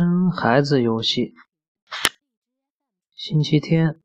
[0.00, 1.34] 生孩子游戏。
[3.14, 4.00] 星期天，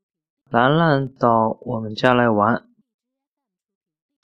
[0.49, 2.67] 兰兰到我们家来玩，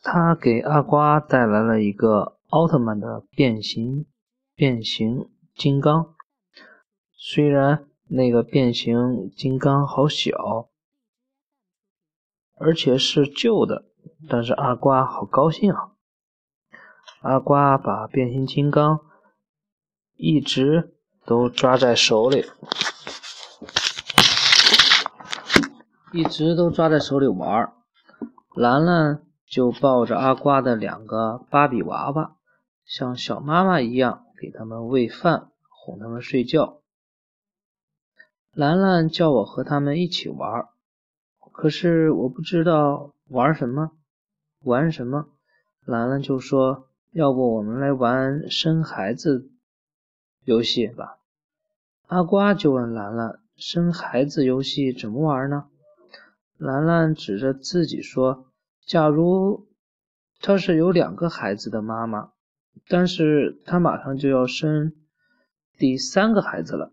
[0.01, 4.05] 她给阿瓜带来了一个奥特曼的变形
[4.53, 6.13] 变形金刚。
[7.13, 10.69] 虽然那个变形金刚好小，
[12.55, 13.85] 而且是旧的，
[14.27, 15.93] 但是阿瓜好高兴啊！
[17.21, 18.99] 阿瓜把变形金刚
[20.17, 20.97] 一直。
[21.31, 22.45] 都抓在手里，
[26.11, 27.71] 一直都抓在手里玩。
[28.53, 32.35] 兰兰就抱着阿瓜的两个芭比娃娃，
[32.83, 36.81] 像小妈妈一样给他们喂饭、哄他们睡觉。
[38.51, 40.65] 兰兰叫我和他们一起玩，
[41.53, 43.91] 可是我不知道玩什么，
[44.65, 45.29] 玩什么。
[45.85, 49.49] 兰兰就说：“要不我们来玩生孩子。”
[50.43, 51.19] 游戏吧，
[52.11, 55.69] 阿瓜就问兰兰：“生孩子游戏怎么玩呢？”
[56.59, 58.51] 兰兰指着自己说
[58.85, 59.69] ：“假如
[60.41, 62.33] 她是有两个孩子的妈妈，
[62.89, 64.91] 但是她马上就要生
[65.77, 66.91] 第三个孩子了，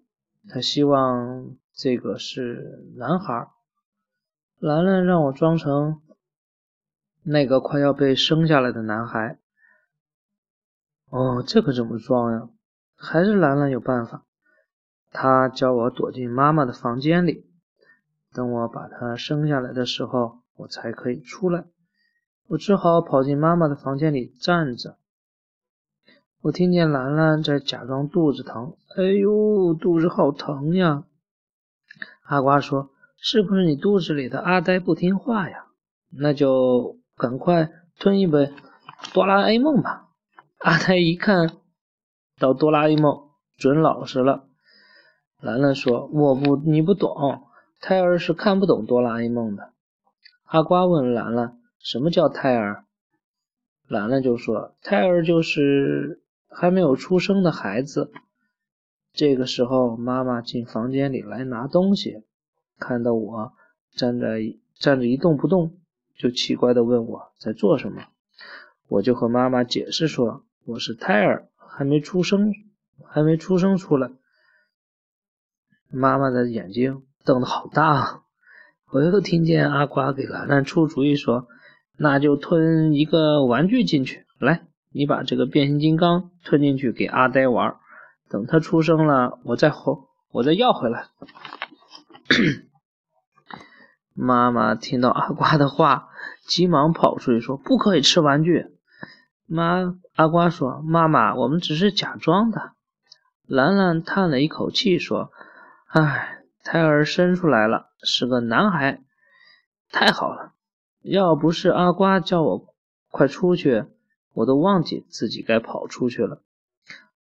[0.49, 3.49] 她希望这个是男孩。”
[4.61, 6.01] 兰兰让我装成
[7.25, 9.41] 那个快要被生下来的男孩。
[11.11, 12.49] 哦，这可怎么装呀？
[12.95, 14.25] 还是兰兰有办法，
[15.11, 17.47] 他叫我躲进妈妈的房间里，
[18.33, 21.65] 等我把他生下来的时候，我才可以出来。
[22.49, 24.97] 我只好跑进妈妈的房间里站着。
[26.41, 31.05] 我听见兰兰在假装肚子疼，哎呦，肚子好疼呀！
[32.23, 35.67] 阿瓜说：“是不是你肚子里的阿呆不听话呀？
[36.11, 38.53] 那就赶快吞一杯
[39.13, 40.09] 哆啦 A 梦吧。”
[40.59, 41.57] 阿呆一看。
[42.39, 44.48] 到哆啦 A 梦准老实了，
[45.41, 47.45] 兰兰说：“我不，你不懂，
[47.81, 49.73] 胎儿是看不懂哆啦 A 梦的。”
[50.45, 52.85] 阿瓜问兰兰：“什么叫胎儿？”
[53.87, 58.11] 兰兰就说：“胎儿就是还没有出生的孩子。”
[59.15, 62.25] 这个时候，妈妈进房间里来拿东西，
[62.79, 63.53] 看到我
[63.95, 64.41] 站在
[64.75, 65.77] 站着一动不动，
[66.17, 68.03] 就奇怪的问我在做什么。
[68.89, 72.53] 我就和妈妈解释说：“我是胎儿。”还没出生，
[73.05, 74.11] 还没出生出来，
[75.91, 78.23] 妈妈的眼睛瞪得好大。
[78.91, 81.47] 我又听见阿瓜给兰兰出主意说
[81.99, 87.77] ：“那就吞一个玩具进去，来，你把这个变形金刚吞进去给阿呆玩，
[88.31, 91.07] 等他出生了，我再后我再要回来。
[94.15, 96.09] ”妈妈听到阿瓜的话，
[96.47, 98.67] 急忙跑出去说：“不可以吃玩具。”
[99.47, 102.73] 妈，阿瓜说：“妈妈，我们只是假装的。”
[103.47, 105.31] 兰兰叹了一口气说
[105.89, 109.03] ：“唉，胎儿生出来了，是个男孩，
[109.91, 110.53] 太好了！
[111.03, 112.75] 要不是阿瓜叫我
[113.11, 113.85] 快出去，
[114.35, 116.43] 我都忘记自己该跑出去了。”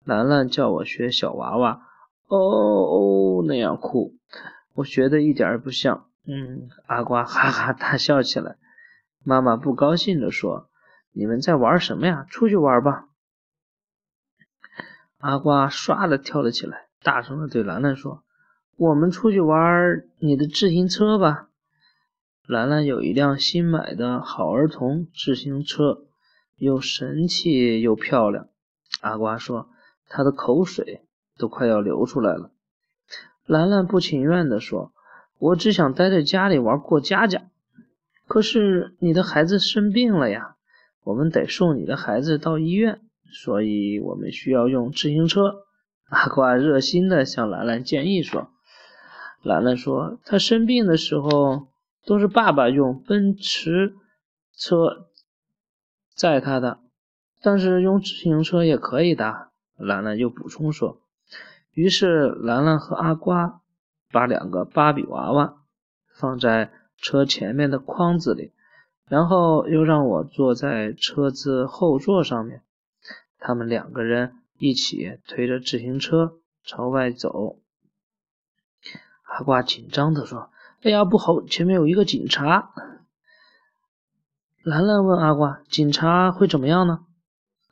[0.04, 1.86] 兰兰叫我学小娃娃，
[2.26, 4.14] 哦哦那样哭，
[4.74, 6.08] 我学的一点也不像。
[6.26, 8.56] 嗯，阿瓜哈哈大笑起来。
[9.24, 10.68] 妈妈不高兴地说。
[11.18, 12.26] 你们在玩什么呀？
[12.28, 13.08] 出去玩吧！
[15.16, 18.22] 阿瓜唰的跳了起来，大声的对兰兰说
[18.76, 21.48] ：“我们出去玩你的自行车吧！”
[22.46, 26.04] 兰兰有一辆新买的好儿童自行车，
[26.56, 28.48] 又神气又漂亮。
[29.00, 29.68] 阿瓜说
[30.08, 31.02] ：“他的口水
[31.38, 32.52] 都快要流出来了。”
[33.46, 34.92] 兰兰不情愿的说
[35.38, 37.42] ：“我只想待在家里玩过家家。”
[38.28, 40.56] 可是你的孩子生病了呀！
[41.04, 43.00] 我们得送你的孩子到医院，
[43.30, 45.64] 所以我们需要用自行车。
[46.08, 48.50] 阿瓜热心的向兰兰建议说
[49.46, 51.68] ：“兰兰说，他生病的时候
[52.04, 53.94] 都是爸爸用奔驰
[54.56, 55.06] 车
[56.14, 56.80] 载他的，
[57.40, 59.48] 但是用自行车也可以的。”
[59.78, 61.00] 兰兰又补充说。
[61.72, 63.60] 于是兰兰和阿瓜
[64.10, 65.62] 把两个芭比娃娃
[66.12, 68.52] 放在车前面的筐子里。
[69.08, 72.62] 然后又让我坐在车子后座上面，
[73.38, 77.60] 他们两个人一起推着自行车朝外走。
[79.36, 80.48] 阿瓜紧张地说
[80.82, 82.70] ：“哎呀，不好，前面有一个警察。”
[84.64, 87.00] 兰兰问阿瓜：“警察会怎么样呢？”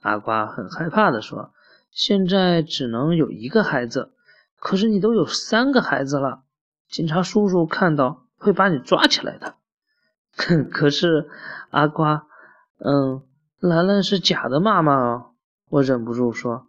[0.02, 1.54] 阿瓜很害怕地说
[1.90, 4.12] ：“现在只能有一个孩子，
[4.58, 6.42] 可是你都有三个孩子了，
[6.90, 9.54] 警察叔叔看到会把你抓起来的。
[10.36, 11.30] ”哼可是，
[11.70, 12.26] 阿瓜，
[12.76, 13.22] 嗯，
[13.58, 15.30] 兰兰是假的妈妈哦。
[15.70, 16.66] 我忍不住说。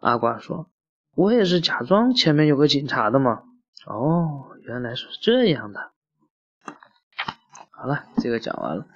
[0.00, 0.68] 阿瓜说
[1.16, 3.44] ：“我也是假装前面有个警察的嘛。
[3.86, 5.92] 哦，原来是这样的。
[7.70, 8.86] 好了，这个讲完了。